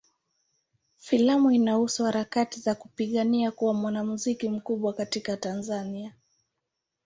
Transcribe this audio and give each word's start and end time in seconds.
Filamu 0.97 1.51
inahusu 1.51 2.03
harakati 2.03 2.59
za 2.59 2.75
kupigania 2.75 3.51
kuwa 3.51 3.73
mwanamuziki 3.73 4.49
mkubwa 4.49 4.93
katika 4.93 5.37
Tanzania. 5.37 6.15